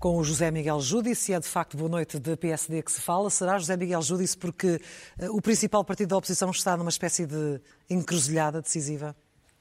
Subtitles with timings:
[0.00, 1.34] com o José Miguel Júdice.
[1.34, 3.28] É de facto boa noite da PSD que se fala.
[3.28, 4.80] Será José Miguel Júdice porque
[5.20, 9.14] uh, o principal partido da oposição está numa espécie de encruzilhada decisiva?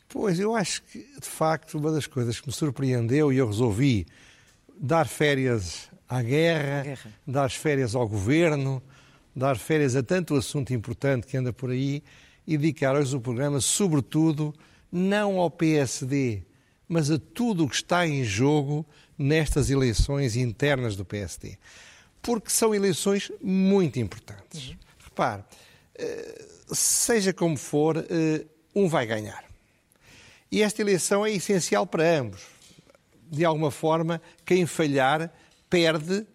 [0.07, 4.07] Pois, eu acho que de facto uma das coisas que me surpreendeu e eu resolvi
[4.79, 7.13] dar férias à guerra, guerra.
[7.27, 8.81] dar férias ao governo,
[9.39, 12.03] dar férias a tanto assunto importante que anda por aí
[12.45, 14.53] e dedicar hoje o programa, sobretudo,
[14.91, 16.43] não ao PSD,
[16.87, 18.85] mas a tudo o que está em jogo
[19.17, 21.57] nestas eleições internas do PSD.
[22.21, 24.69] Porque são eleições muito importantes.
[24.69, 24.75] Uhum.
[25.05, 25.43] Repare,
[25.95, 29.45] eh, seja como for, eh, um vai ganhar.
[30.51, 32.41] E esta eleição é essencial para ambos.
[33.31, 35.31] De alguma forma, quem falhar
[35.69, 36.25] perde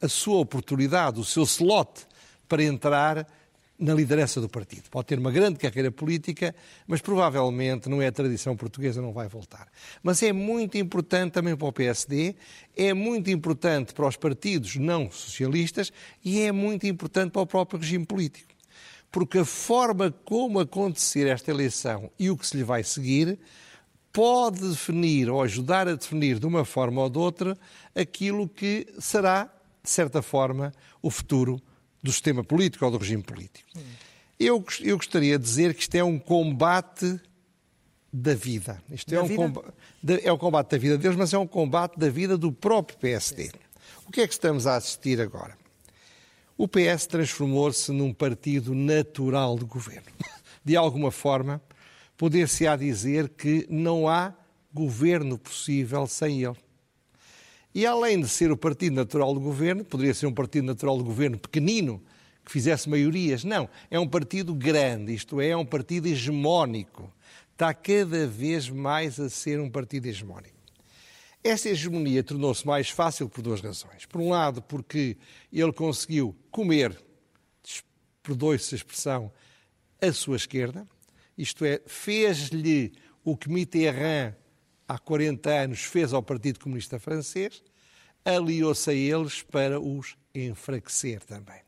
[0.00, 2.06] a sua oportunidade, o seu slot
[2.52, 3.26] para entrar
[3.78, 4.90] na liderança do partido.
[4.90, 6.54] Pode ter uma grande carreira política,
[6.86, 9.68] mas provavelmente não é a tradição portuguesa, não vai voltar.
[10.02, 12.36] Mas é muito importante também para o PSD,
[12.76, 15.90] é muito importante para os partidos não socialistas
[16.22, 18.52] e é muito importante para o próprio regime político.
[19.10, 23.38] Porque a forma como acontecer esta eleição e o que se lhe vai seguir
[24.12, 27.56] pode definir ou ajudar a definir de uma forma ou de outra
[27.96, 29.50] aquilo que será,
[29.82, 31.58] de certa forma, o futuro
[32.02, 33.68] do sistema político ou do regime político.
[34.38, 37.20] Eu, eu gostaria de dizer que isto é um combate
[38.12, 38.82] da vida.
[38.90, 39.42] Isto da é, um vida?
[39.42, 39.72] Combate,
[40.24, 42.98] é um combate da vida de Deus, mas é um combate da vida do próprio
[42.98, 43.50] PSD.
[44.06, 45.56] O que é que estamos a assistir agora?
[46.58, 50.06] O PS transformou-se num partido natural de governo.
[50.64, 51.60] De alguma forma,
[52.16, 54.32] poder-se-á dizer que não há
[54.72, 56.56] governo possível sem ele.
[57.74, 61.04] E além de ser o partido natural do governo, poderia ser um partido natural do
[61.04, 62.02] governo pequenino,
[62.44, 63.44] que fizesse maiorias.
[63.44, 67.12] Não, é um partido grande, isto é, é um partido hegemónico.
[67.52, 70.56] Está cada vez mais a ser um partido hegemónico.
[71.42, 74.06] Essa hegemonia tornou-se mais fácil por duas razões.
[74.06, 75.16] Por um lado, porque
[75.52, 76.96] ele conseguiu comer,
[78.22, 79.32] perdoe-se a expressão,
[80.00, 80.86] a sua esquerda,
[81.36, 82.92] isto é, fez-lhe
[83.24, 84.34] o que Mitterrand
[84.92, 87.62] há 40 anos fez ao Partido Comunista Francês,
[88.24, 91.60] aliou-se a eles para os enfraquecer também.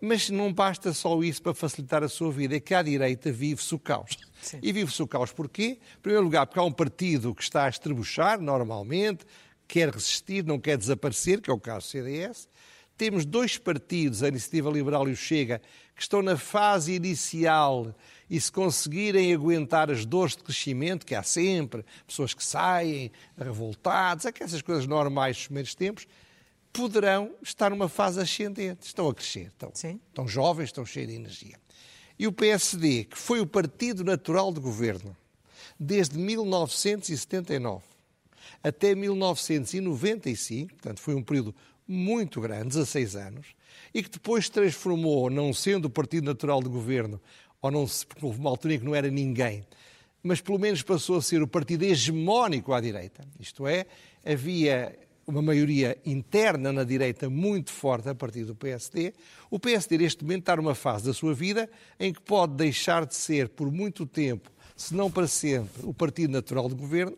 [0.00, 3.74] Mas não basta só isso para facilitar a sua vida, é que à direita vive-se
[3.74, 4.16] o caos.
[4.40, 4.60] Sim.
[4.62, 5.80] E vive-se o caos porquê?
[5.96, 9.24] Em primeiro lugar, porque há um partido que está a estrebuchar normalmente,
[9.66, 12.48] quer resistir, não quer desaparecer, que é o caso do CDS.
[12.96, 15.60] Temos dois partidos, a Iniciativa Liberal e o Chega,
[15.96, 17.92] que estão na fase inicial
[18.28, 24.26] e se conseguirem aguentar as dores de crescimento, que há sempre, pessoas que saem revoltadas,
[24.26, 26.06] aquelas coisas normais dos primeiros tempos,
[26.72, 28.86] poderão estar numa fase ascendente.
[28.86, 31.58] Estão a crescer, estão, estão jovens, estão cheios de energia.
[32.18, 35.16] E o PSD, que foi o partido natural de governo
[35.78, 37.84] desde 1979
[38.62, 41.54] até 1995, portanto foi um período
[41.86, 43.46] muito grande, 16 anos,
[43.94, 47.20] e que depois transformou, não sendo o partido natural de governo,
[47.60, 49.64] ou não se, porque houve uma altura em que não era ninguém,
[50.22, 53.24] mas pelo menos passou a ser o partido hegemónico à direita.
[53.38, 53.86] Isto é,
[54.24, 54.96] havia
[55.26, 59.12] uma maioria interna na direita muito forte a partir do PSD.
[59.50, 61.68] O PSD, neste momento, está numa fase da sua vida
[62.00, 66.32] em que pode deixar de ser, por muito tempo, se não para sempre, o partido
[66.32, 67.16] natural de governo,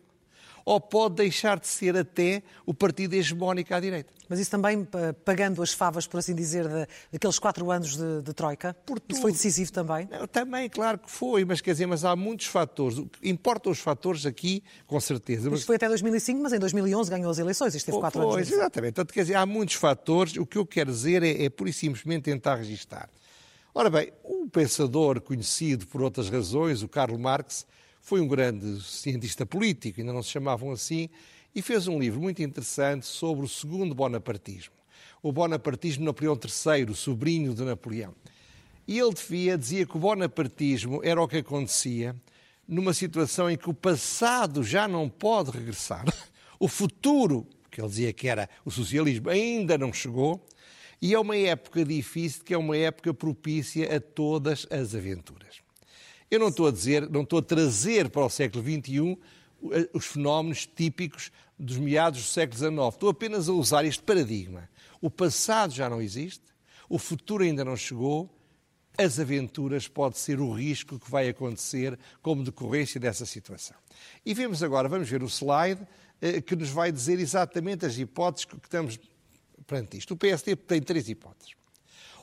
[0.65, 4.11] ou pode deixar de ser até o partido hegemónico à direita.
[4.29, 4.87] Mas isso também
[5.25, 8.75] pagando as favas, por assim dizer, de, daqueles quatro anos de, de Troika?
[9.19, 10.07] Foi decisivo também?
[10.09, 13.01] Não, também, claro que foi, mas quer dizer, mas há muitos fatores.
[13.21, 15.49] Importam os fatores aqui, com certeza.
[15.49, 15.59] Mas...
[15.59, 18.35] Isto foi até 2005, mas em 2011 ganhou as eleições, isto teve oh, quatro pois,
[18.35, 18.51] anos.
[18.51, 20.37] Exatamente, Portanto, quer dizer, há muitos fatores.
[20.37, 23.09] O que eu quero dizer é, é pura e simplesmente tentar registar.
[23.73, 27.65] Ora bem, um pensador conhecido por outras razões, o Karl Marx,
[28.01, 31.09] foi um grande cientista político, ainda não se chamavam assim,
[31.53, 34.73] e fez um livro muito interessante sobre o segundo bonapartismo.
[35.21, 38.13] O bonapartismo Napoleão III, sobrinho de Napoleão.
[38.87, 42.15] E ele devia, dizia que o bonapartismo era o que acontecia
[42.67, 46.05] numa situação em que o passado já não pode regressar,
[46.59, 50.43] o futuro, que ele dizia que era o socialismo, ainda não chegou,
[51.01, 55.60] e é uma época difícil, que é uma época propícia a todas as aventuras.
[56.31, 59.17] Eu não estou a dizer, não estou a trazer para o século XXI
[59.73, 61.29] eh, os fenómenos típicos
[61.59, 62.93] dos meados do século XIX.
[62.93, 64.69] Estou apenas a usar este paradigma.
[65.01, 66.45] O passado já não existe,
[66.87, 68.33] o futuro ainda não chegou,
[68.97, 73.75] as aventuras pode ser o risco que vai acontecer como decorrência dessa situação.
[74.25, 75.85] E vemos agora, vamos ver o slide,
[76.21, 78.97] eh, que nos vai dizer exatamente as hipóteses que estamos
[79.67, 80.13] perante isto.
[80.13, 81.60] O PSD tem três hipóteses.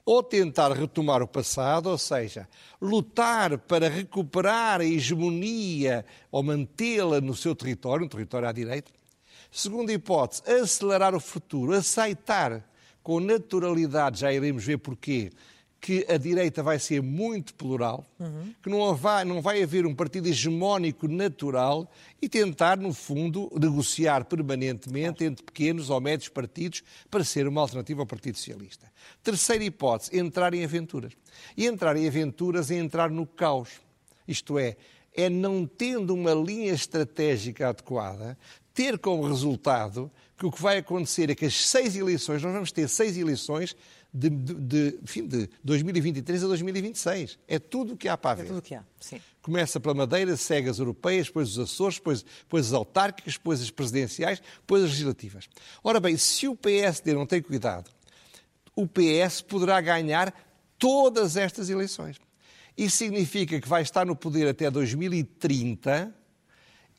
[0.09, 2.49] Ou tentar retomar o passado, ou seja,
[2.81, 6.03] lutar para recuperar a hegemonia
[6.33, 8.91] ou mantê-la no seu território, no território à direita.
[9.53, 12.67] Segunda hipótese, acelerar o futuro, aceitar
[13.03, 15.31] com naturalidade, já iremos ver porquê,
[15.81, 18.53] que a direita vai ser muito plural, uhum.
[18.63, 21.91] que não vai, não vai haver um partido hegemónico natural
[22.21, 28.03] e tentar, no fundo, negociar permanentemente entre pequenos ou médios partidos para ser uma alternativa
[28.03, 28.91] ao Partido Socialista.
[29.23, 31.13] Terceira hipótese, entrar em aventuras.
[31.57, 33.81] E entrar em aventuras é entrar no caos.
[34.27, 34.77] Isto é,
[35.15, 38.37] é não tendo uma linha estratégica adequada,
[38.75, 42.71] ter como resultado que o que vai acontecer é que as seis eleições, nós vamos
[42.71, 43.77] ter seis eleições
[44.13, 47.39] de, de, de, enfim, de 2023 a 2026.
[47.47, 48.45] É tudo o que há para haver.
[48.45, 49.21] É tudo o que há, sim.
[49.43, 53.71] Começa pela Madeira, segue as europeias, depois os Açores, depois, depois as autárquicas, depois as
[53.71, 55.49] presidenciais, depois as legislativas.
[55.83, 57.91] Ora bem, se o PSD não tem cuidado,
[58.75, 60.35] o PS poderá ganhar
[60.79, 62.17] todas estas eleições.
[62.77, 66.15] Isso significa que vai estar no poder até 2030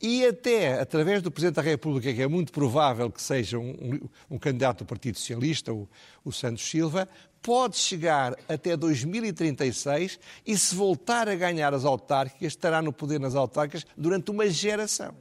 [0.02, 4.36] e até através do Presidente da República, que é muito provável que seja um, um,
[4.36, 5.90] um candidato do Partido Socialista, o,
[6.24, 7.08] o, Santos Silva,
[7.42, 13.36] pode chegar até 2036 e, se voltar a ganhar as autárquicas, estará no poder nas
[13.36, 15.14] autárquicas durante uma geração.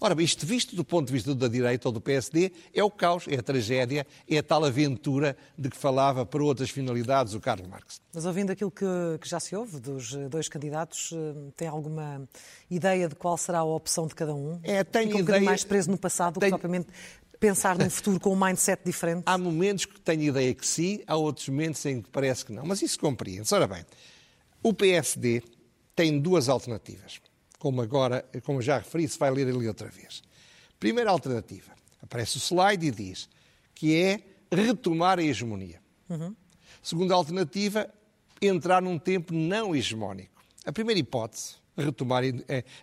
[0.00, 2.90] Ora bem, isto visto do ponto de vista da direita ou do PSD, é o
[2.90, 7.40] caos, é a tragédia, é a tal aventura de que falava para outras finalidades o
[7.40, 8.00] Carlos Marx.
[8.12, 8.84] Mas ouvindo aquilo que,
[9.20, 12.28] que já se ouve dos dois candidatos, eh, tem alguma
[12.70, 14.58] ideia de qual será a opção de cada um?
[14.62, 15.42] É, tenho Fica um ideia...
[15.42, 16.52] mais preso no passado tenho...
[16.52, 16.88] que propriamente
[17.38, 19.22] pensar num futuro com um mindset diferente?
[19.26, 22.64] Há momentos que tenho ideia que sim, há outros momentos em que parece que não.
[22.64, 23.54] Mas isso compreende-se.
[23.54, 23.84] Ora bem,
[24.62, 25.42] o PSD
[25.96, 27.20] tem duas alternativas
[27.60, 30.22] como agora, como já referi, se vai ler ali outra vez.
[30.80, 31.70] Primeira alternativa,
[32.02, 33.28] aparece o slide e diz
[33.74, 34.20] que é
[34.50, 35.78] retomar a hegemonia.
[36.08, 36.34] Uhum.
[36.82, 37.88] Segunda alternativa,
[38.40, 40.42] entrar num tempo não hegemónico.
[40.64, 42.22] A primeira hipótese, retomar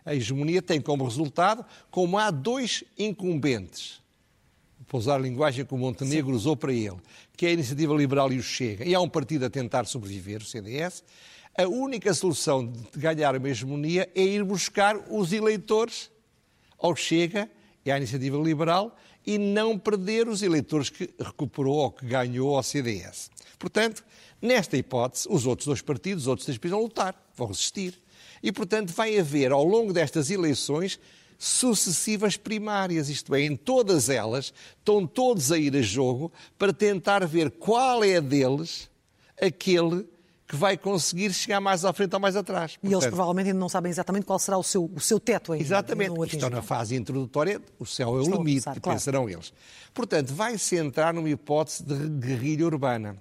[0.06, 4.00] a hegemonia, tem como resultado, como há dois incumbentes,
[4.88, 6.38] para usar a linguagem que o Montenegro Sim.
[6.38, 6.98] usou para ele,
[7.36, 10.42] que é a Iniciativa Liberal e o Chega, e há um partido a tentar sobreviver,
[10.42, 11.04] o CDS,
[11.58, 16.12] a única solução de ganhar uma hegemonia é ir buscar os eleitores
[16.78, 17.50] ao Chega
[17.84, 18.96] e à Iniciativa Liberal
[19.26, 23.32] e não perder os eleitores que recuperou ou que ganhou ao CDS.
[23.58, 24.06] Portanto,
[24.40, 28.00] nesta hipótese, os outros dois partidos, os outros três partidos vão lutar, vão resistir.
[28.44, 31.00] E, portanto, vai haver, ao longo destas eleições,
[31.40, 37.26] sucessivas primárias, isto é, em todas elas estão todos a ir a jogo para tentar
[37.26, 38.90] ver qual é deles
[39.42, 40.06] aquele
[40.48, 42.74] que vai conseguir chegar mais à frente ou mais atrás.
[42.74, 45.52] E Portanto, eles provavelmente ainda não sabem exatamente qual será o seu, o seu teto
[45.52, 45.64] ainda.
[45.64, 46.14] Exatamente.
[46.34, 48.98] Estão na fase introdutória, o céu é o limite, pensar, claro.
[48.98, 49.52] pensarão eles.
[49.94, 53.18] Portanto, vai-se entrar numa hipótese de guerrilha urbana.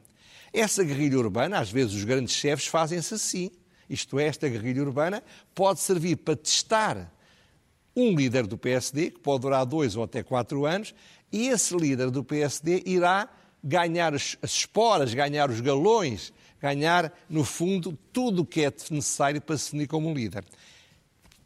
[0.53, 3.51] Essa guerrilha urbana, às vezes os grandes chefes fazem-se assim.
[3.91, 5.23] Isto é, esta guerrilha urbana
[5.53, 7.13] pode servir para testar
[7.95, 10.95] um líder do PSD, que pode durar dois ou até quatro anos,
[11.33, 13.29] e esse líder do PSD irá
[13.65, 19.57] ganhar as esporas, ganhar os galões ganhar, no fundo, tudo o que é necessário para
[19.57, 20.45] se definir como um líder.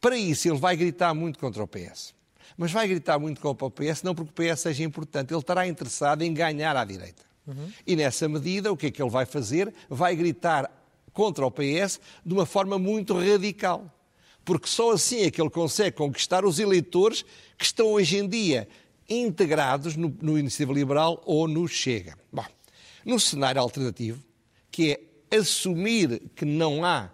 [0.00, 2.14] Para isso, ele vai gritar muito contra o PS.
[2.56, 5.66] Mas vai gritar muito contra o PS não porque o PS seja importante, ele estará
[5.66, 7.22] interessado em ganhar à direita.
[7.46, 7.70] Uhum.
[7.86, 9.72] E nessa medida, o que é que ele vai fazer?
[9.88, 10.70] Vai gritar
[11.12, 13.90] contra o PS de uma forma muito radical.
[14.44, 17.24] Porque só assim é que ele consegue conquistar os eleitores
[17.56, 18.68] que estão hoje em dia
[19.08, 22.16] integrados no, no Iniciativa Liberal ou no Chega.
[22.32, 22.44] Bom,
[23.04, 24.22] no cenário alternativo,
[24.70, 24.92] que
[25.30, 27.10] é assumir que não há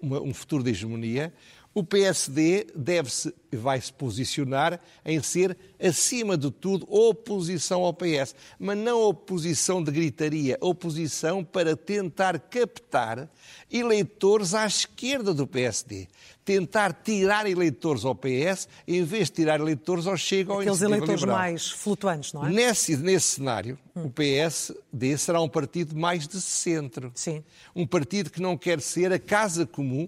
[0.00, 1.32] uma, um futuro de hegemonia,
[1.74, 8.34] o PSD deve-se, vai-se posicionar em ser, acima de tudo, oposição ao PS.
[8.60, 13.28] Mas não oposição de gritaria, oposição para tentar captar
[13.70, 16.06] eleitores à esquerda do PSD.
[16.44, 21.22] Tentar tirar eleitores ao PS em vez de tirar eleitores ao Chega ou Aqueles eleitores
[21.22, 21.38] liberal.
[21.38, 22.50] mais flutuantes, não é?
[22.50, 24.04] Nesse, nesse cenário, hum.
[24.04, 27.10] o PSD será um partido mais de centro.
[27.16, 27.42] Sim.
[27.74, 30.06] Um partido que não quer ser a casa comum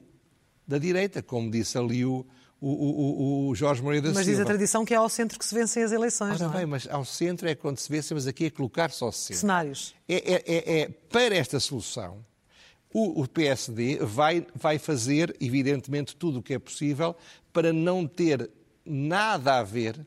[0.67, 2.27] da direita, como disse ali o,
[2.61, 4.31] o, o, o Jorge Moreira da mas Silva.
[4.31, 6.55] Mas diz a tradição que é ao centro que se vencem as eleições, Ora não
[6.55, 6.57] é?
[6.59, 9.41] bem, mas ao centro é quando se vence, mas aqui é colocar só centro.
[9.41, 9.95] Cenários.
[10.09, 12.25] É, é, é, é para esta solução,
[12.93, 17.15] o, o PSD vai, vai fazer, evidentemente, tudo o que é possível
[17.53, 18.51] para não ter
[18.85, 19.99] nada a ver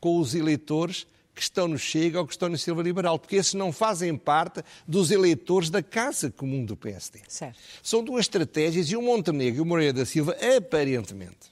[0.00, 1.06] com os eleitores
[1.40, 4.62] que estão no Chega ou que estão no Silva Liberal, porque esses não fazem parte
[4.86, 7.22] dos eleitores da Casa Comum do PSD.
[7.26, 7.58] Certo.
[7.82, 11.50] São duas estratégias e o Montenegro e o Moreira da Silva, aparentemente,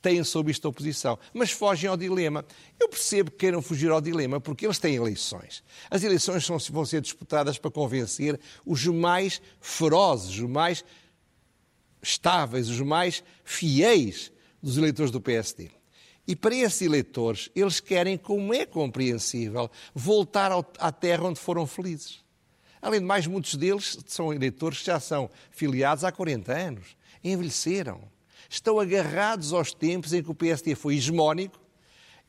[0.00, 2.46] têm sob isto a oposição, mas fogem ao dilema.
[2.80, 5.62] Eu percebo que queiram fugir ao dilema porque eles têm eleições.
[5.90, 10.82] As eleições são, vão ser disputadas para convencer os mais ferozes, os mais
[12.02, 15.70] estáveis, os mais fiéis dos eleitores do PSD.
[16.26, 22.20] E para esses eleitores, eles querem, como é compreensível, voltar à terra onde foram felizes.
[22.80, 28.00] Além de mais, muitos deles são eleitores que já são filiados há 40 anos, envelheceram
[28.50, 31.58] estão agarrados aos tempos em que o PSD foi hegemónico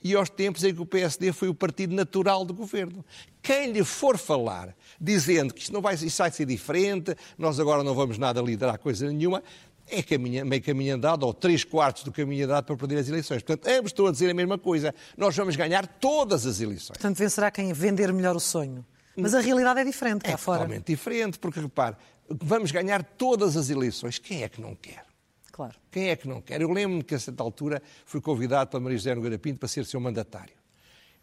[0.03, 3.03] e aos tempos em que o PSD foi o partido natural do governo.
[3.41, 7.83] Quem lhe for falar dizendo que isto, não vai, isto vai ser diferente, nós agora
[7.83, 9.43] não vamos nada liderar coisa nenhuma,
[9.91, 13.43] é caminho, meio caminho andado, ou três quartos do caminho andado para perder as eleições.
[13.43, 14.95] Portanto, ambos estão a dizer a mesma coisa.
[15.17, 16.97] Nós vamos ganhar todas as eleições.
[16.97, 18.85] Portanto, vencerá quem vender melhor o sonho.
[19.15, 20.59] Mas a realidade é diferente cá é fora.
[20.59, 21.97] É totalmente diferente, porque repare,
[22.29, 24.17] vamos ganhar todas as eleições.
[24.17, 25.05] Quem é que não quer?
[25.51, 25.75] Claro.
[25.91, 26.61] Quem é que não quer?
[26.61, 29.85] Eu lembro-me que, a certa altura, fui convidado pela Maria José Nogueira Pinto para ser
[29.85, 30.53] seu mandatário.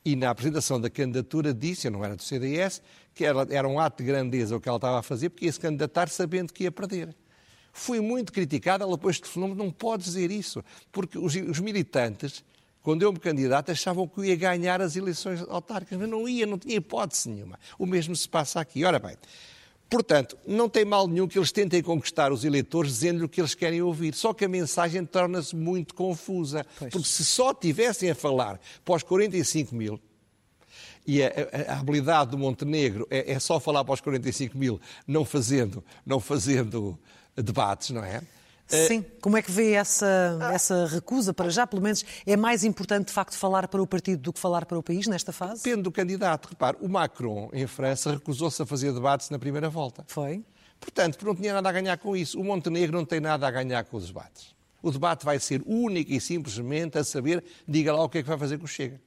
[0.05, 2.83] E na apresentação da candidatura disse, eu não era do CDS,
[3.15, 5.53] que era, era um ato de grandeza o que ela estava a fazer, porque ia
[5.53, 7.17] se candidatar sabendo que ia perder.
[7.79, 12.45] Fui muito criticado, ela depois telefonou não pode dizer isso, porque os, os militantes,
[12.83, 16.45] quando eu me candidato, achavam que eu ia ganhar as eleições autárquicas, mas não ia,
[16.45, 17.59] não tinha hipótese nenhuma.
[17.79, 18.85] O mesmo se passa aqui.
[18.85, 19.17] Ora bem,
[19.89, 23.55] Portanto, não tem mal nenhum que eles tentem conquistar os eleitores dizendo-lhe o que eles
[23.55, 24.13] querem ouvir.
[24.13, 26.67] Só que a mensagem torna-se muito confusa.
[26.79, 26.93] Pois.
[26.93, 29.99] Porque se só tivessem a falar para os 45 mil,
[31.07, 34.79] e a, a, a habilidade do Montenegro é, é, só falar para os 45 mil,
[35.07, 36.99] não fazendo, não fazendo
[37.43, 38.23] debates, não é?
[38.71, 41.67] Eh, Sim, como é que vê essa, essa recusa para já?
[41.67, 44.79] Pelo menos é mais importante, de facto, falar para o partido do que falar para
[44.79, 45.63] o país nesta fase?
[45.63, 46.51] Depende do candidato.
[46.51, 50.05] Repare, o Macron, em França, recusou-se a fazer debates na primeira volta.
[50.07, 50.45] Foi?
[50.79, 52.39] Portanto, não tinha nada a ganhar com isso.
[52.39, 54.55] O Montenegro não tem nada a ganhar com os debates.
[54.83, 58.29] O debate vai ser único e simplesmente a saber, diga lá o que é que
[58.29, 59.01] vai fazer com o Chega.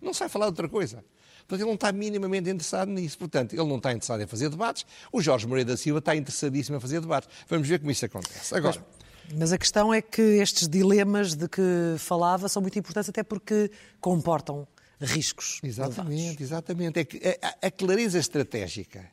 [0.00, 1.02] Não sai falar de outra coisa.
[1.46, 3.18] Portanto, ele não está minimamente interessado nisso.
[3.18, 4.86] Portanto, ele não está interessado em fazer debates.
[5.12, 7.28] O Jorge Moreira da Silva está interessadíssimo em fazer debates.
[7.48, 8.54] Vamos ver como isso acontece.
[8.54, 8.76] Agora.
[8.78, 9.04] Mas...
[9.38, 11.62] Mas a questão é que estes dilemas de que
[11.98, 13.70] falava são muito importantes, até porque
[14.00, 14.68] comportam
[15.00, 15.60] riscos.
[15.62, 17.00] Exatamente, exatamente.
[17.00, 19.10] É que a, a clareza estratégica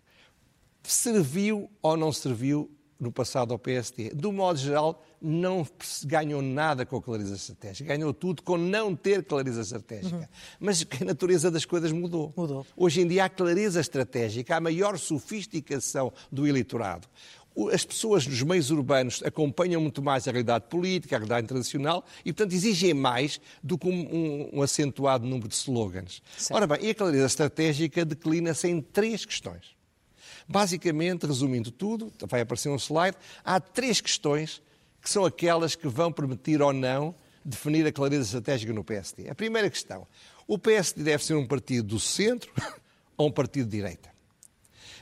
[0.83, 2.69] serviu ou não serviu
[3.01, 4.11] no passado ao PSD.
[4.11, 5.67] Do modo geral, não
[6.05, 7.95] ganhou nada com a clareza estratégica.
[7.95, 10.15] Ganhou tudo com não ter clareza estratégica.
[10.15, 10.25] Uhum.
[10.59, 12.31] Mas a natureza das coisas mudou.
[12.37, 12.65] mudou.
[12.77, 17.07] Hoje em dia há clareza estratégica, há maior sofisticação do eleitorado
[17.73, 22.31] as pessoas nos meios urbanos acompanham muito mais a realidade política, a realidade internacional e,
[22.31, 26.21] portanto, exigem mais do que um, um, acentuado número de slogans.
[26.37, 26.55] Certo.
[26.55, 29.75] Ora bem, e a clareza estratégica declina-se em três questões.
[30.51, 34.61] Basicamente, resumindo tudo, vai aparecer um slide, há três questões
[35.01, 39.29] que são aquelas que vão permitir ou não definir a clareza estratégica no PSD.
[39.29, 40.05] A primeira questão,
[40.45, 42.51] o PSD deve ser um partido do centro
[43.15, 44.11] ou um partido de direita?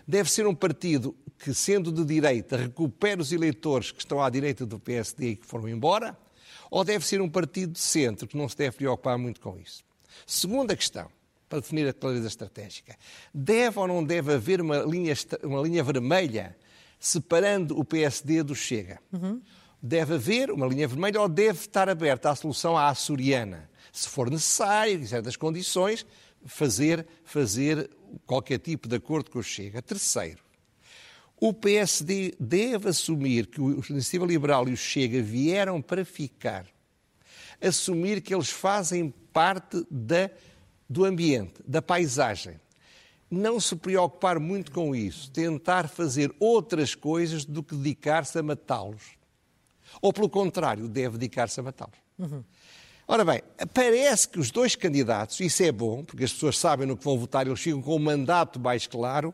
[0.07, 4.67] Deve ser um partido que, sendo de direita, recupere os eleitores que estão à direita
[4.67, 6.15] do PSD e que foram embora?
[6.69, 9.83] Ou deve ser um partido de centro que não se deve preocupar muito com isso?
[10.27, 11.09] Segunda questão,
[11.49, 12.95] para definir a clareza estratégica.
[13.33, 15.13] Deve ou não deve haver uma linha,
[15.43, 16.55] uma linha vermelha
[16.99, 18.99] separando o PSD do Chega?
[19.11, 19.41] Uhum.
[19.81, 23.69] Deve haver uma linha vermelha ou deve estar aberta a solução à açoriana?
[23.91, 26.05] Se for necessário, em certas condições,
[26.45, 27.89] fazer, fazer
[28.25, 29.81] qualquer tipo de acordo com o Chega.
[29.81, 30.43] Terceiro,
[31.39, 36.65] o PSD deve assumir que o Iniciativa Liberal e o Chega vieram para ficar.
[37.61, 40.29] Assumir que eles fazem parte da,
[40.89, 42.59] do ambiente, da paisagem.
[43.29, 45.29] Não se preocupar muito com isso.
[45.29, 49.17] Tentar fazer outras coisas do que dedicar-se a matá-los.
[50.01, 51.97] Ou, pelo contrário, deve dedicar-se a matá-los.
[52.17, 52.43] Uhum.
[53.07, 53.41] Ora bem,
[53.73, 57.17] parece que os dois candidatos, isso é bom, porque as pessoas sabem no que vão
[57.17, 59.33] votar, eles ficam com um mandato mais claro,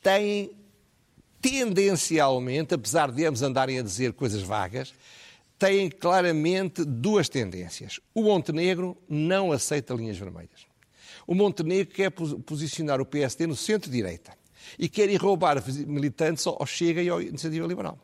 [0.00, 0.52] têm
[1.40, 4.94] tendencialmente, apesar de ambos andarem a dizer coisas vagas,
[5.58, 8.00] têm claramente duas tendências.
[8.14, 10.66] O Montenegro não aceita linhas vermelhas.
[11.26, 14.32] O Montenegro quer posicionar o PSD no centro-direita
[14.78, 17.98] e quer ir roubar militantes ao Chega e à Iniciativa Liberal.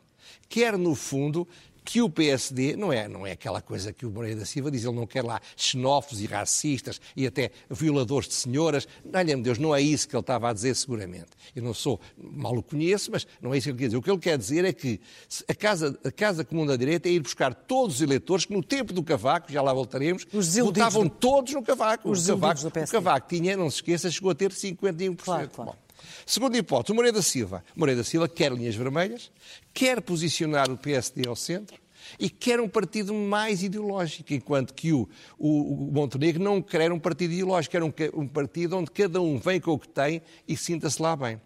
[0.49, 1.47] Quer, no fundo,
[1.83, 4.83] que o PSD não é, não é aquela coisa que o Moreira da Silva diz,
[4.83, 8.87] ele não quer lá xenófobos e racistas e até violadores de senhoras.
[9.13, 11.31] Olha-me Deus, não é isso que ele estava a dizer seguramente.
[11.55, 13.97] Eu não sou, mal o conheço, mas não é isso que ele quer dizer.
[13.97, 14.99] O que ele quer dizer é que
[15.47, 18.63] a Casa, a casa Comum da Direita é ir buscar todos os eleitores que no
[18.63, 20.25] tempo do Cavaco, já lá voltaremos,
[20.61, 21.09] votavam do...
[21.09, 22.09] todos no Cavaco.
[22.09, 22.97] Os o Cavaco, do PSD.
[22.97, 25.17] O Cavaco tinha, não se esqueça, chegou a ter 51%.
[25.17, 25.71] Claro, claro.
[25.71, 25.77] Bom,
[26.25, 27.63] Segunda hipótese, o Moreira da Silva.
[27.75, 29.31] Moreira da Silva quer linhas vermelhas,
[29.73, 31.81] quer posicionar o PSD ao centro,
[32.19, 36.99] e quer um partido mais ideológico, enquanto que o, o, o Montenegro não quer um
[36.99, 40.55] partido ideológico, quer um, um partido onde cada um vem com o que tem e
[40.57, 41.41] sinta-se lá bem.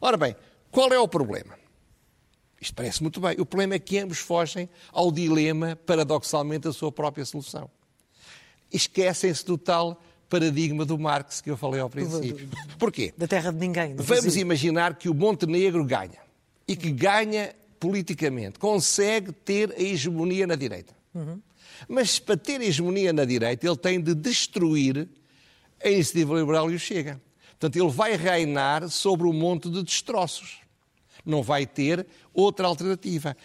[0.00, 0.36] Ora bem,
[0.70, 1.58] qual é o problema?
[2.60, 3.36] Isto parece muito bem.
[3.38, 7.70] O problema é que ambos fogem ao dilema, paradoxalmente, da sua própria solução.
[8.72, 12.48] Esquecem-se do tal paradigma do Marx que eu falei ao princípio.
[12.78, 13.12] Porquê?
[13.16, 13.94] Da terra de ninguém.
[13.96, 16.18] Vamos imaginar que o Montenegro ganha
[16.66, 20.94] e que ganha politicamente, consegue ter a hegemonia na direita.
[21.14, 21.40] Uhum.
[21.88, 25.08] Mas para ter a hegemonia na direita, ele tem de destruir
[25.82, 27.20] a iniciativa liberal e o Chega.
[27.50, 30.58] Portanto, ele vai reinar sobre um monte de destroços.
[31.24, 33.36] Não vai ter outra alternativa.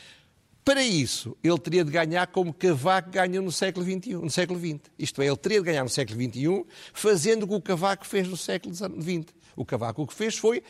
[0.63, 4.79] Para isso, ele teria de ganhar como Cavaco ganhou no século XXI, no século XX.
[4.97, 8.27] Isto é, ele teria de ganhar no século XXI fazendo o que o Cavaco fez
[8.27, 9.33] no século XX.
[9.55, 10.61] O Cavaco o que fez foi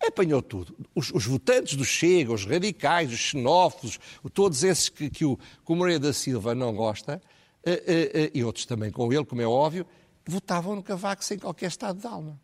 [0.00, 0.76] apanhou tudo.
[0.94, 3.98] Os, os, votantes do Chega, os radicais, os xenófobos,
[4.32, 7.20] todos esses que, que, o, que o Moreira da Silva não gosta,
[7.66, 9.86] uh, uh, uh, e outros também com ele, como é óbvio,
[10.24, 12.38] votavam no Cavaco sem qualquer estado de alma.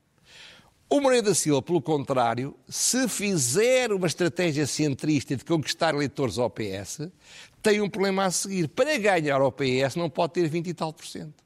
[0.95, 6.49] O Moreira da Silva, pelo contrário, se fizer uma estratégia centrista de conquistar eleitores ao
[6.49, 7.11] PS,
[7.61, 8.69] tem um problema a seguir.
[8.69, 11.43] Para ganhar ao PS não pode ter 20 e tal por cento.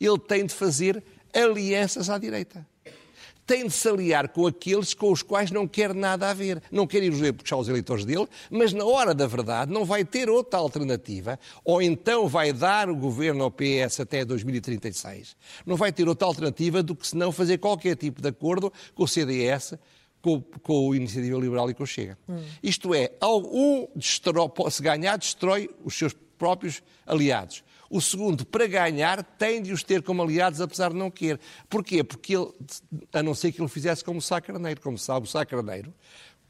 [0.00, 2.66] Ele tem de fazer alianças à direita
[3.48, 6.62] tem de se aliar com aqueles com os quais não quer nada a ver.
[6.70, 10.28] Não quer ir puxar os eleitores dele, mas na hora da verdade não vai ter
[10.28, 15.34] outra alternativa, ou então vai dar o governo ao PS até 2036.
[15.64, 19.04] Não vai ter outra alternativa do que se não fazer qualquer tipo de acordo com
[19.04, 19.78] o CDS,
[20.20, 22.18] com, com a Iniciativa Liberal e com o Chega.
[22.28, 22.42] Hum.
[22.62, 27.64] Isto é, um destrói, se ganhar, destrói os seus próprios aliados.
[27.90, 31.40] O segundo, para ganhar, tem de os ter como aliados, apesar de não querer.
[31.68, 32.04] Porquê?
[32.04, 32.50] Porque ele,
[33.12, 35.92] a não ser que ele fizesse como o Sá Carneiro, como sabe, o Sá Carneiro,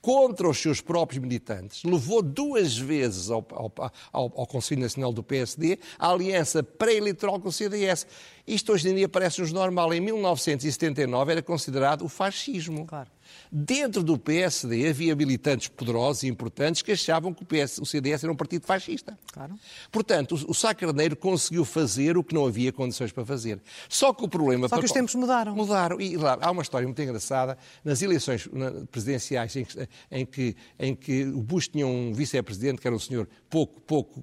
[0.01, 3.73] contra os seus próprios militantes, levou duas vezes ao, ao,
[4.13, 8.07] ao, ao Conselho Nacional do PSD a aliança pré-eleitoral com o CDS.
[8.47, 9.93] Isto hoje em dia parece-nos normal.
[9.93, 12.87] Em 1979 era considerado o fascismo.
[12.87, 13.11] Claro.
[13.51, 18.25] Dentro do PSD havia militantes poderosos e importantes que achavam que o, PS, o CDS
[18.25, 19.19] era um partido fascista.
[19.33, 19.55] Claro.
[19.91, 23.61] Portanto, o, o Sá Carneiro conseguiu fazer o que não havia condições para fazer.
[23.89, 24.69] Só que o problema...
[24.69, 24.87] Só que para...
[24.87, 25.55] os tempos mudaram.
[25.55, 26.01] Mudaram.
[26.01, 27.57] E lá, há uma história muito engraçada.
[27.85, 28.49] Nas eleições
[28.91, 32.99] presidenciais em que, em que, em que o Bush tinha um vice-presidente que era um
[33.01, 34.23] senhor pouco, pouco,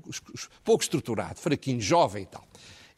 [0.64, 2.46] pouco estruturado, fraquinho, jovem e tal.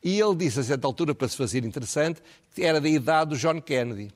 [0.04, 2.22] E ele disse a certa altura, para se fazer interessante,
[2.54, 4.12] que era da idade do John Kennedy.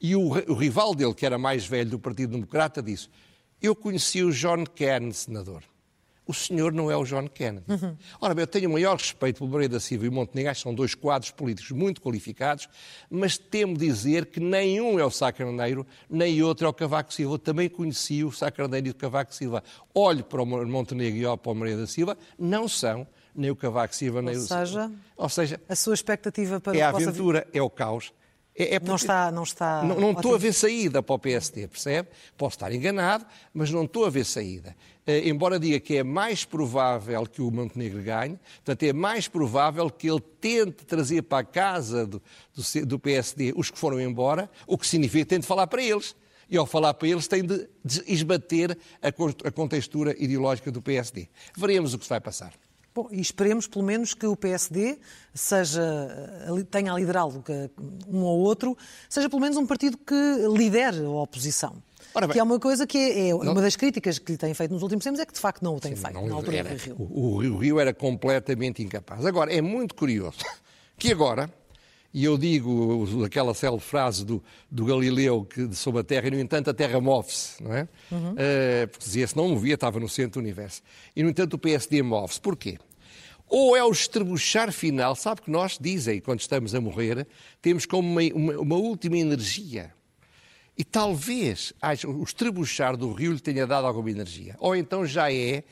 [0.00, 3.08] E o, o, rival dele, que era mais velho do Partido Democrata, disse:
[3.60, 5.62] Eu conheci o John Kennedy, senador.
[6.28, 7.64] O senhor não é o John Kennedy.
[7.66, 7.96] Uhum.
[8.20, 10.74] Ora bem, eu tenho o maior respeito pelo Moreira da Silva e o Montenegro, são
[10.74, 12.68] dois quadros políticos muito qualificados,
[13.08, 17.34] mas temo dizer que nenhum é o Sá Carneiro, nem outro é o Cavaco Silva.
[17.34, 19.64] Eu também conheci o Sá Carneiro e o Cavaco Silva.
[19.94, 23.56] Olho para o Montenegro e olho para o Moreira da Silva, não são nem o
[23.56, 25.22] Cavaco Silva, nem Ou seja, o...
[25.22, 27.56] Ou seja, a sua expectativa para é a aventura, possa...
[27.56, 28.12] é o caos,
[28.58, 29.82] é, é não está, não está.
[29.84, 32.08] Não, não estou a ver saída para o PSD, percebe?
[32.36, 34.74] Posso estar enganado, mas não estou a ver saída.
[35.06, 39.88] Uh, embora diga que é mais provável que o Montenegro ganhe, portanto, é mais provável
[39.88, 42.20] que ele tente trazer para a casa do,
[42.54, 45.82] do, do PSD os que foram embora, o que significa que tem de falar para
[45.82, 46.16] eles.
[46.50, 47.68] E ao falar para eles tem de
[48.06, 51.28] esbater a, a contextura ideológica do PSD.
[51.54, 52.54] Veremos o que se vai passar.
[52.98, 54.98] Bom, e esperemos pelo menos que o PSD
[55.32, 55.80] seja,
[56.68, 57.44] tenha a liderá-lo
[58.08, 58.76] um ou outro,
[59.08, 60.14] seja pelo menos um partido que
[60.52, 61.80] lidere a oposição.
[62.32, 64.72] Que é uma coisa que é, é não, uma das críticas que lhe têm feito
[64.72, 66.74] nos últimos tempos é que de facto não o tem sim, feito, na altura era,
[66.74, 66.96] do Rio.
[66.98, 69.24] O, o Rio era completamente incapaz.
[69.24, 70.38] Agora, é muito curioso
[70.98, 71.48] que agora,
[72.12, 76.40] e eu digo aquela célebre frase do, do Galileu que, sobre a Terra, e no
[76.40, 77.86] entanto a Terra move-se, não é?
[78.10, 78.32] Uhum.
[78.32, 80.82] Uh, porque dizia se não movia, estava no centro do universo.
[81.14, 82.40] E no entanto o PSD move-se.
[82.40, 82.78] Porquê?
[83.48, 85.14] Ou é o estrebuchar final.
[85.14, 87.26] Sabe que nós dizem, quando estamos a morrer,
[87.60, 89.92] temos como uma, uma, uma última energia.
[90.76, 91.72] E talvez
[92.06, 94.54] o estrebuchar do rio lhe tenha dado alguma energia.
[94.58, 95.64] Ou então já é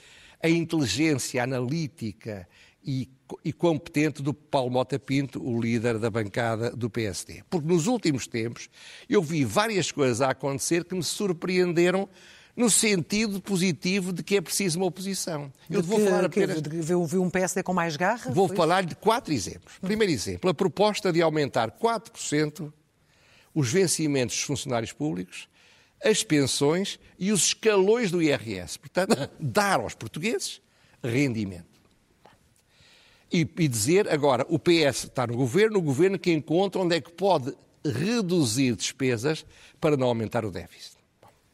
[0.42, 2.48] a inteligência analítica
[2.84, 3.08] e,
[3.44, 7.42] e, competente do Paulo Mota Pinto, o líder da bancada do PSD.
[7.50, 8.68] Porque nos últimos tempos
[9.08, 12.08] eu vi várias coisas a acontecer que me surpreenderam
[12.56, 15.52] no sentido positivo de que é preciso uma oposição.
[15.68, 16.62] Eu de vou que, falar apenas...
[16.62, 18.32] De viu um PSD com mais garra?
[18.32, 19.74] Vou falar de quatro exemplos.
[19.80, 22.72] Primeiro exemplo, a proposta de aumentar 4%
[23.54, 25.48] os vencimentos dos funcionários públicos,
[26.04, 28.78] as pensões e os escalões do IRS.
[28.78, 30.60] Portanto, dar aos portugueses
[31.02, 31.76] rendimento.
[33.32, 37.00] E, e dizer, agora, o PS está no governo, o governo que encontra onde é
[37.00, 39.44] que pode reduzir despesas
[39.80, 40.95] para não aumentar o déficit.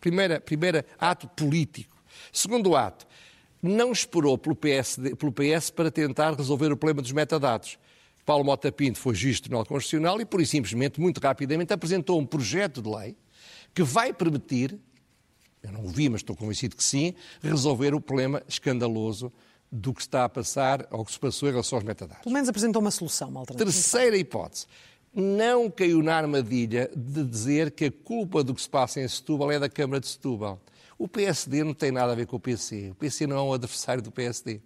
[0.02, 1.96] Primeira, primeiro ato político.
[2.32, 3.06] Segundo ato,
[3.62, 7.78] não esperou pelo, PSD, pelo PS para tentar resolver o problema dos metadados.
[8.26, 12.18] Paulo Mota Pinto foi juiz do Tribunal Constitucional e, por e simplesmente, muito rapidamente, apresentou
[12.18, 13.16] um projeto de lei
[13.72, 14.76] que vai permitir,
[15.62, 19.32] eu não o vi, mas estou convencido que sim, resolver o problema escandaloso
[19.70, 22.24] do que está a passar ou que se passou em relação aos metadados.
[22.24, 23.70] Pelo menos apresentou uma solução, uma alternativa.
[23.70, 24.66] Terceira hipótese.
[25.14, 29.52] Não caiu na armadilha de dizer que a culpa do que se passa em Setúbal
[29.52, 30.60] é da Câmara de Setúbal.
[30.98, 32.90] O PSD não tem nada a ver com o PC.
[32.92, 34.60] O PC não é um adversário do PSD.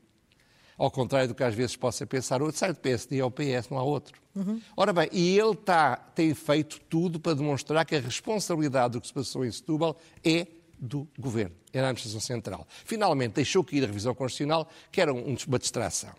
[0.78, 3.70] Ao contrário do que às vezes possa pensar, o adversário do PSD é o PS,
[3.70, 4.20] não há outro.
[4.34, 4.60] Uhum.
[4.76, 9.06] Ora bem, e ele tá, tem feito tudo para demonstrar que a responsabilidade do que
[9.06, 10.46] se passou em Setúbal é
[10.78, 12.66] do governo, era a administração central.
[12.84, 16.10] Finalmente deixou cair a revisão constitucional, que era uma distração.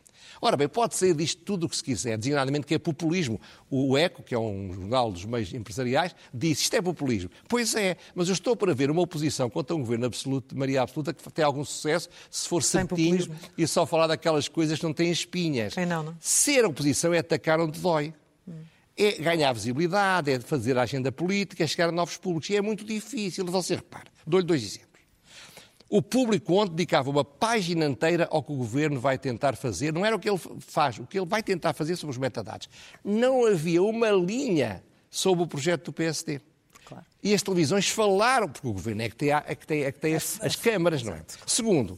[0.41, 3.39] Ora bem, pode sair disto tudo o que se quiser, designadamente que é populismo.
[3.69, 7.29] O ECO, que é um jornal dos meios empresariais, disse isto é populismo.
[7.47, 10.81] Pois é, mas eu estou para ver uma oposição contra um governo absoluto, de maioria
[10.81, 13.35] absoluta, que tem algum sucesso se for Sem certinho populismo.
[13.57, 15.75] e só falar daquelas coisas que não têm espinhas.
[15.75, 16.17] Não, não?
[16.19, 18.13] Ser oposição é atacar onde dói.
[18.47, 18.53] Hum.
[18.97, 22.49] É ganhar visibilidade, é fazer a agenda política, é chegar a novos públicos.
[22.49, 23.45] E é muito difícil.
[23.45, 24.87] Você repara, dou-lhe dois exemplos.
[25.89, 29.93] O público ontem dedicava uma página inteira ao que o governo vai tentar fazer.
[29.93, 32.67] Não era o que ele faz, o que ele vai tentar fazer sobre os metadados.
[33.03, 36.41] Não havia uma linha sobre o projeto do PSD.
[36.83, 37.05] Claro.
[37.23, 39.99] E as televisões falaram, porque o governo é que tem, é que tem, é que
[39.99, 41.21] tem as, as câmaras, não é?
[41.45, 41.97] Segundo,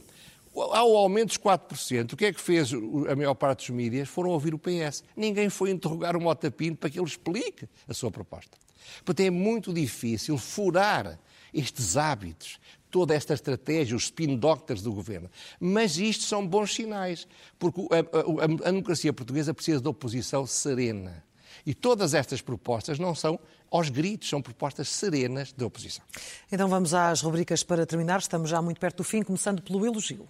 [0.54, 4.08] ao aumento dos 4%, o que é que fez a maior parte dos mídias?
[4.08, 5.04] Foram ouvir o PS.
[5.16, 8.58] Ninguém foi interrogar o Mota Pinto para que ele explique a sua proposta.
[9.04, 11.18] Porque é muito difícil furar
[11.54, 12.58] estes hábitos,
[12.90, 15.30] toda esta estratégia, os spin doctors do governo.
[15.58, 17.26] Mas isto são bons sinais,
[17.58, 21.24] porque a, a, a democracia portuguesa precisa de oposição serena.
[21.64, 23.38] E todas estas propostas não são
[23.70, 26.04] aos gritos, são propostas serenas de oposição.
[26.50, 28.18] Então vamos às rubricas para terminar.
[28.18, 30.26] Estamos já muito perto do fim, começando pelo elogio.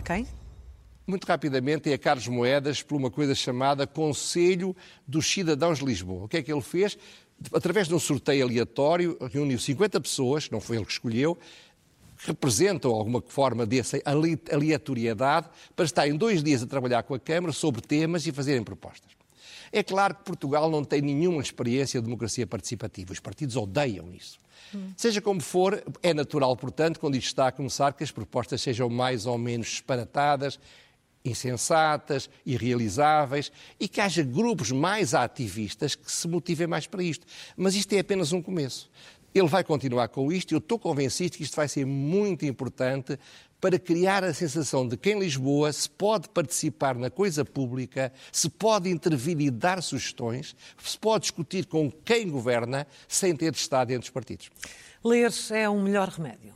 [0.00, 0.26] A quem?
[1.06, 4.74] muito rapidamente é a Carlos Moedas por uma coisa chamada Conselho
[5.06, 6.24] dos Cidadãos de Lisboa.
[6.24, 6.96] O que é que ele fez?
[7.52, 11.36] Através de um sorteio aleatório, reuniu 50 pessoas, não foi ele que escolheu,
[12.16, 14.00] representam alguma forma dessa
[14.50, 19.19] aleatoriedade, para estarem dois dias a trabalhar com a Câmara sobre temas e fazerem propostas.
[19.72, 23.12] É claro que Portugal não tem nenhuma experiência de democracia participativa.
[23.12, 24.40] Os partidos odeiam isso.
[24.74, 24.92] Hum.
[24.96, 28.88] Seja como for, é natural, portanto, quando isto está a começar, que as propostas sejam
[28.88, 30.58] mais ou menos disparatadas
[31.24, 37.26] insensatas, irrealizáveis e que haja grupos mais ativistas que se motivem mais para isto.
[37.56, 38.90] Mas isto é apenas um começo.
[39.34, 43.18] Ele vai continuar com isto e eu estou convencido que isto vai ser muito importante
[43.60, 48.48] para criar a sensação de que em Lisboa se pode participar na coisa pública, se
[48.48, 53.84] pode intervir e dar sugestões, se pode discutir com quem governa sem ter de estar
[53.84, 54.50] dentro dos partidos.
[55.04, 56.54] Ler é um melhor remédio.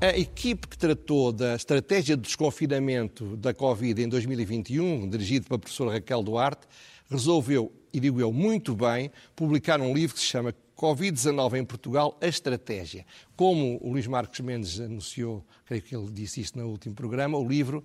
[0.00, 5.92] A equipe que tratou da estratégia de desconfinamento da Covid em 2021, dirigida pela professora
[5.92, 6.66] Raquel Duarte,
[7.08, 10.52] resolveu, e digo eu muito bem, publicar um livro que se chama
[10.82, 13.06] Covid-19 em Portugal, a estratégia.
[13.36, 17.46] Como o Luís Marcos Mendes anunciou, creio que ele disse isto no último programa, o
[17.46, 17.84] livro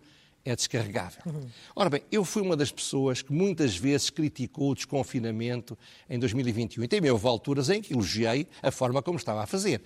[0.50, 1.22] é descarregável.
[1.26, 1.48] Uhum.
[1.76, 5.78] Ora bem, eu fui uma das pessoas que muitas vezes criticou o desconfinamento
[6.10, 6.84] em 2021.
[6.84, 9.82] E também houve alturas em que elogiei a forma como estava a fazer.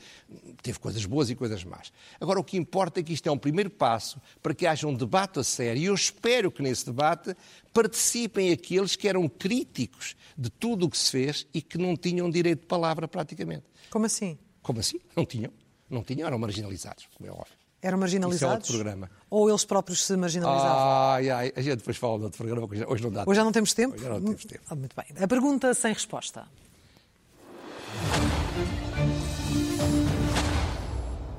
[0.61, 1.91] Teve coisas boas e coisas más.
[2.19, 4.93] Agora, o que importa é que isto é um primeiro passo para que haja um
[4.93, 5.81] debate a sério.
[5.81, 7.35] E eu espero que nesse debate
[7.73, 12.29] participem aqueles que eram críticos de tudo o que se fez e que não tinham
[12.29, 13.63] direito de palavra praticamente.
[13.89, 14.37] Como assim?
[14.61, 14.99] Como assim?
[15.15, 15.51] Não tinham.
[15.89, 17.60] Não tinham, eram marginalizados, como é óbvio.
[17.81, 18.67] Eram marginalizados?
[18.69, 19.09] Isso é outro programa.
[19.29, 21.11] Ou eles próprios se marginalizavam?
[21.13, 23.51] Ai, ai, a gente depois fala de outro programa, hoje não dá Hoje já não
[23.51, 23.95] temos tempo?
[23.95, 24.63] Hoje já não temos tempo.
[24.69, 25.23] Ah, muito bem.
[25.23, 26.45] A pergunta sem resposta.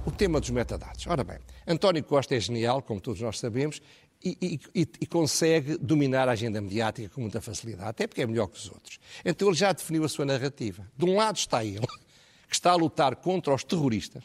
[0.04, 1.06] O tema dos metadados.
[1.06, 3.80] Ora bem, António Costa é genial, como todos nós sabemos,
[4.24, 8.46] e, e, e, consegue dominar a agenda mediática com muita facilidade, até porque é melhor
[8.46, 8.98] que os outros.
[9.24, 10.86] Então ele já definiu a sua narrativa.
[10.96, 11.86] De um lado está ele,
[12.48, 14.22] que está a lutar contra os terroristas,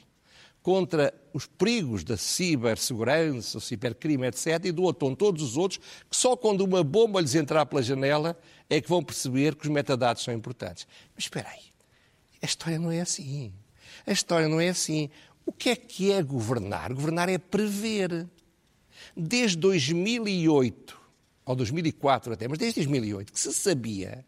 [0.67, 6.17] contra os perigos da cibersegurança, o cibercrime, etc., e do outro todos os outros, que
[6.17, 8.38] só quando uma bomba lhes entrar pela janela
[8.69, 10.86] é que vão perceber que os metadados são importantes.
[11.15, 11.71] Mas espera aí,
[12.41, 13.53] a história não é assim.
[14.06, 15.10] A história não é assim.
[15.45, 16.93] O que é que é governar?
[16.93, 18.27] Governar é prever.
[19.15, 20.99] Desde 2008,
[21.45, 24.25] ou 2004 até, mas desde 2008, que se sabia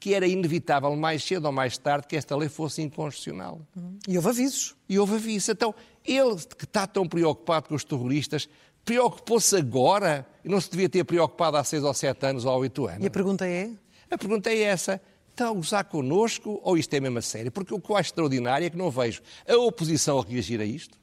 [0.00, 3.60] que era inevitável, mais cedo ou mais tarde, que esta lei fosse inconstitucional.
[4.08, 4.74] E houve avisos.
[4.88, 5.50] E houve avisos.
[5.50, 8.48] Então, ele que está tão preocupado com os terroristas,
[8.82, 12.56] preocupou-se agora e não se devia ter preocupado há seis ou sete anos ou há
[12.56, 13.04] oito anos.
[13.04, 13.70] E a pergunta é?
[14.10, 15.00] A pergunta é essa.
[15.30, 17.52] Está a usar connosco ou isto é mesmo a sério?
[17.52, 20.64] Porque o que eu acho extraordinário é que não vejo a oposição a reagir a
[20.64, 20.98] isto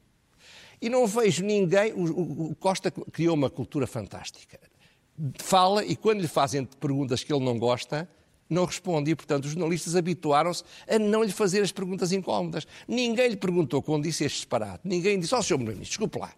[0.82, 1.92] e não vejo ninguém.
[1.92, 4.58] O, Costa criou uma cultura fantástica.
[5.38, 8.08] Fala e quando lhe fazem perguntas que ele não gosta,
[8.48, 9.10] não responde.
[9.10, 12.66] E, portanto, os jornalistas habituaram-se a não lhe fazer as perguntas incómodas.
[12.86, 14.80] Ninguém lhe perguntou quando disse este disparate.
[14.84, 15.56] Ninguém disse, ó, oh, Sr.
[15.56, 16.32] Primeiro-Ministro, desculpe lá.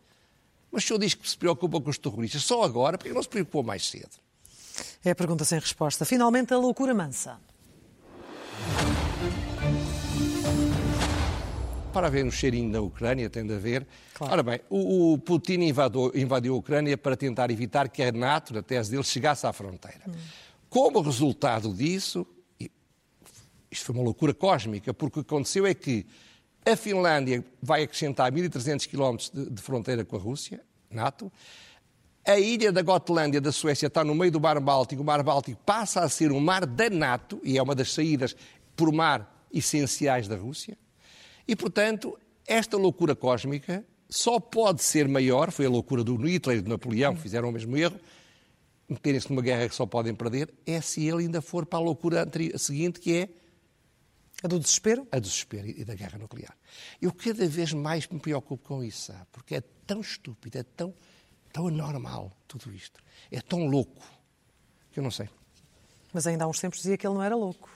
[0.70, 3.28] Mas o senhor diz que se preocupa com os terroristas só agora, porque não se
[3.28, 4.10] preocupou mais cedo?
[5.04, 6.04] É a pergunta sem resposta.
[6.04, 7.38] Finalmente, a loucura mansa.
[11.92, 13.84] Para haver um cheirinho na Ucrânia, tem de haver.
[14.14, 14.32] Claro.
[14.32, 18.54] Ora bem, o, o Putin invadiu, invadiu, a Ucrânia para tentar evitar que a NATO,
[18.54, 20.02] na tese dele, chegasse à fronteira.
[20.06, 20.12] Hum.
[20.70, 22.24] Como resultado disso,
[23.68, 26.06] isto foi uma loucura cósmica, porque o que aconteceu é que
[26.64, 31.30] a Finlândia vai acrescentar 1.300 quilómetros de, de fronteira com a Rússia, NATO.
[32.24, 35.02] A ilha da Gotlândia da Suécia está no meio do Mar Báltico.
[35.02, 38.36] O Mar Báltico passa a ser um mar da NATO e é uma das saídas
[38.76, 40.78] por mar essenciais da Rússia.
[41.48, 46.60] E, portanto, esta loucura cósmica só pode ser maior, foi a loucura do Hitler e
[46.60, 47.98] do Napoleão, que fizeram o mesmo erro,
[48.90, 52.28] meterem-se numa guerra que só podem perder, é se ele ainda for para a loucura
[52.58, 53.28] seguinte, que é
[54.42, 55.06] a do desespero?
[55.12, 56.56] A do desespero e da guerra nuclear.
[57.00, 59.26] Eu cada vez mais me preocupo com isso, sabe?
[59.30, 60.94] Porque é tão estúpido, é tão,
[61.52, 63.00] tão anormal tudo isto.
[63.30, 64.02] É tão louco
[64.92, 65.28] que eu não sei.
[66.12, 67.68] Mas ainda há uns tempos dizia que ele não era louco.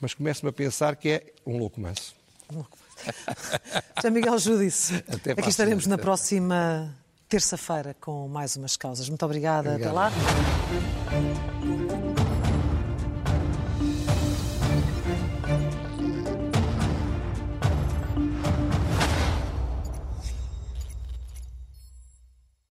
[0.00, 2.14] Mas começo-me a pensar que é um louco manso.
[2.50, 4.10] Um louco manso.
[4.12, 4.96] Miguel Judice.
[5.08, 6.96] Até Aqui estaremos na próxima
[7.30, 9.08] terça-feira com mais umas causas.
[9.08, 9.70] Muito obrigada.
[9.70, 9.96] Obrigado.
[9.96, 11.49] Até lá.